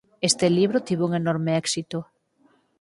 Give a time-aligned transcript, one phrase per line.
[0.29, 1.97] Este libro tivo un enorme éxito.